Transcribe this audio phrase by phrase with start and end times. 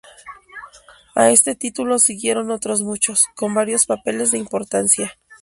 [1.13, 5.11] A este título siguieron otros muchos, con varios papeles de importancia.